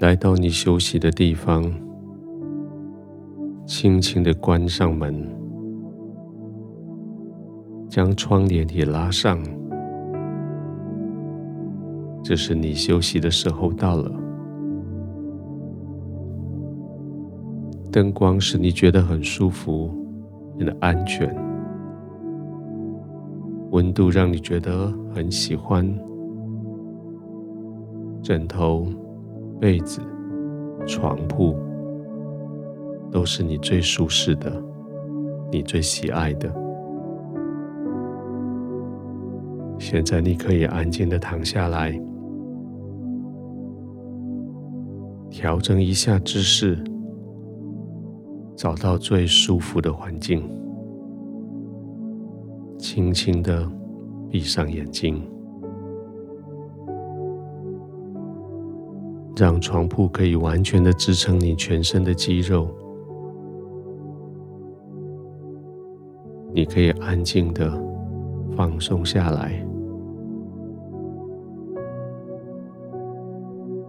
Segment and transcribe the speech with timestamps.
[0.00, 1.62] 来到你休息的地方，
[3.64, 5.14] 轻轻的关上门，
[7.88, 9.38] 将窗帘也拉上。
[12.22, 14.10] 这是你休息的时候到了。
[17.92, 19.88] 灯光使你觉得很舒服，
[20.58, 21.28] 很安全；
[23.70, 25.86] 温度让你觉得很喜欢。
[28.20, 28.88] 枕头、
[29.60, 30.00] 被子、
[30.86, 31.56] 床铺
[33.10, 34.62] 都是你最舒适的，
[35.50, 36.52] 你最喜爱的。
[39.78, 41.98] 现在你可以安静的躺下来，
[45.30, 46.78] 调整一下姿势，
[48.56, 50.48] 找到最舒服的环境，
[52.78, 53.68] 轻轻的
[54.30, 55.22] 闭上眼睛。
[59.36, 62.68] 让床铺可以完全的支撑你全身的肌肉，
[66.52, 67.72] 你可以安静的
[68.56, 69.60] 放松下来。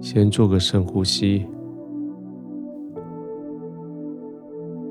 [0.00, 1.46] 先做个深呼吸，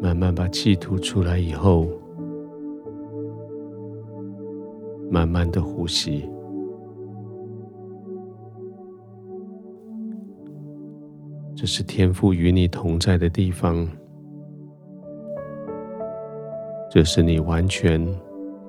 [0.01, 1.87] 慢慢把气吐出来以后，
[5.09, 6.29] 慢慢的呼吸。
[11.59, 13.87] 这是天父与你同在的地方，
[16.87, 17.99] 这是你完全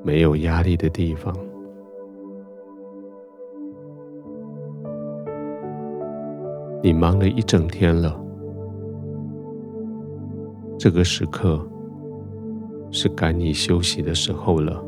[0.02, 1.36] 没有压力的地方。
[6.82, 8.18] 你忙了一整天了，
[10.78, 11.60] 这个时刻
[12.90, 14.87] 是该你休息的时候了。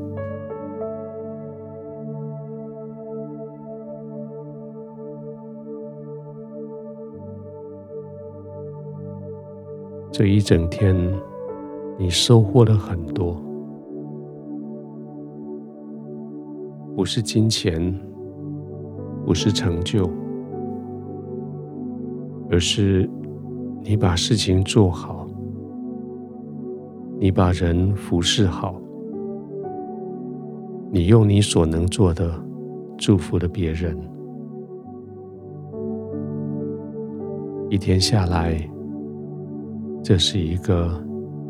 [10.20, 10.94] 这一整天，
[11.96, 13.42] 你收获了很多，
[16.94, 17.80] 不是金钱，
[19.24, 20.10] 不是成就，
[22.50, 23.08] 而是
[23.82, 25.26] 你把事情做好，
[27.18, 28.78] 你把人服侍好，
[30.92, 32.30] 你用你所能做的
[32.98, 33.96] 祝福了别人，
[37.70, 38.69] 一天下来。
[40.02, 41.02] 这是一个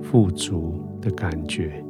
[0.03, 1.83] 富足的感觉。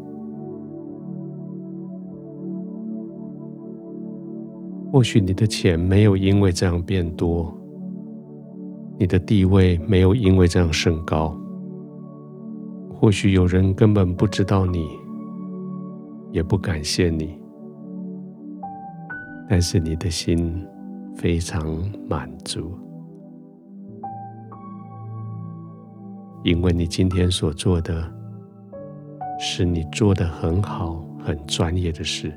[4.93, 7.57] 或许你的钱没有因为这样变多，
[8.99, 11.37] 你的地位没有因为这样升高。
[12.93, 14.85] 或许有人根本不知道你，
[16.33, 17.39] 也不感谢你，
[19.49, 20.67] 但是你的心
[21.15, 21.65] 非常
[22.09, 22.73] 满足。
[26.43, 28.11] 因为你今天所做的，
[29.39, 32.33] 是你做得很好、很专业的事。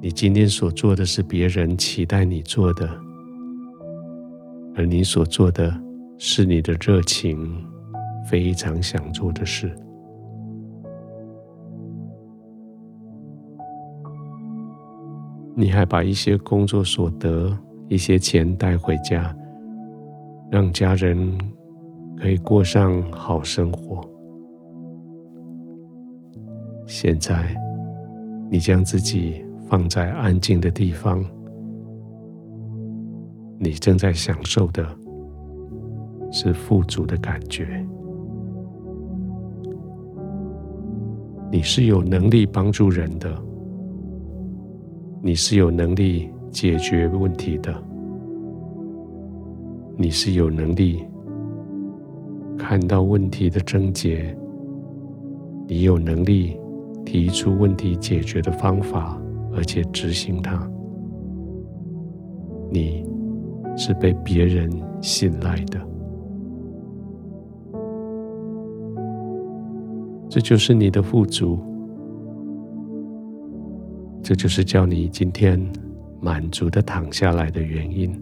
[0.00, 2.88] 你今天所做的是别人期待你做的，
[4.74, 5.72] 而你所做的
[6.18, 7.64] 是你的热情，
[8.28, 9.70] 非常想做的事。
[15.54, 17.56] 你还把一些工作所得、
[17.86, 19.32] 一些钱带回家。
[20.52, 21.16] 让家人
[22.20, 24.06] 可以过上好生活。
[26.86, 27.56] 现在，
[28.50, 31.24] 你将自己放在安静的地方，
[33.58, 34.86] 你正在享受的
[36.30, 37.82] 是富足的感觉。
[41.50, 43.34] 你是有能力帮助人的，
[45.22, 47.74] 你是有能力解决问题的。
[50.02, 51.00] 你是有能力
[52.58, 54.36] 看到问题的症结，
[55.68, 56.58] 你有能力
[57.04, 59.16] 提出问题解决的方法，
[59.54, 60.68] 而且执行它。
[62.68, 63.04] 你
[63.76, 64.68] 是被别人
[65.00, 65.80] 信赖的，
[70.28, 71.60] 这就是你的富足，
[74.20, 75.64] 这就是叫你今天
[76.20, 78.12] 满足的躺下来的原因。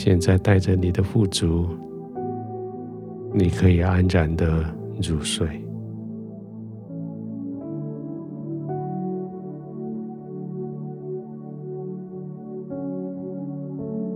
[0.00, 1.66] 现在带着你的富足，
[3.34, 4.64] 你可以安然的
[5.02, 5.48] 入睡。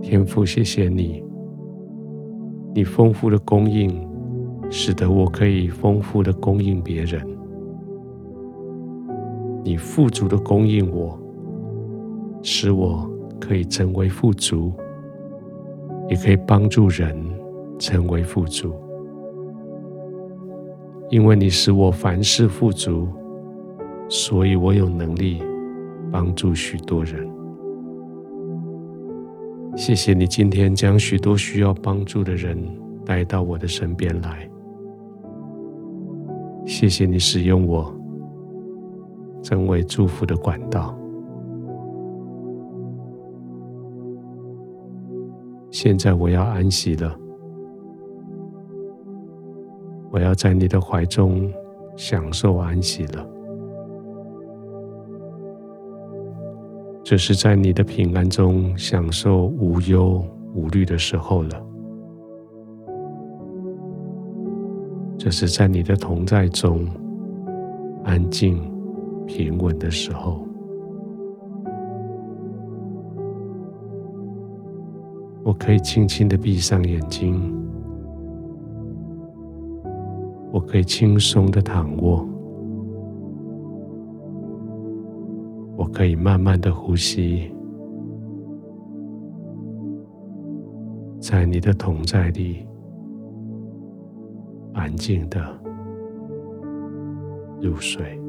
[0.01, 1.21] 天父，谢谢你，
[2.73, 4.07] 你丰富的供应，
[4.69, 7.21] 使得我可以丰富的供应别人。
[9.65, 11.19] 你富足的供应我，
[12.41, 13.05] 使我
[13.37, 14.71] 可以成为富足，
[16.09, 17.15] 也可以帮助人
[17.79, 18.73] 成为富足。
[21.09, 23.07] 因为你使我凡事富足，
[24.09, 25.43] 所以我有能力
[26.11, 27.29] 帮助许多人。
[29.75, 32.57] 谢谢你今天将许多需要帮助的人
[33.05, 34.49] 带到我的身边来。
[36.65, 37.93] 谢谢你使用我，
[39.41, 40.97] 成为祝福的管道。
[45.73, 47.19] 现在我要安息了，
[50.11, 51.51] 我要在你的怀中
[51.97, 53.27] 享受安息了。
[57.03, 60.23] 这是在你的平安中享受无忧
[60.53, 61.65] 无虑的时候了。
[65.17, 66.85] 这是在你的同在中
[68.03, 68.61] 安静
[69.25, 70.47] 平稳的时候。
[75.53, 77.39] 我可以轻轻的闭上眼睛，
[80.51, 82.27] 我可以轻松的躺卧。
[85.77, 87.53] 我可以慢慢的呼吸，
[91.19, 92.65] 在你的同在里，
[94.73, 95.39] 安静的
[97.61, 98.22] 入睡。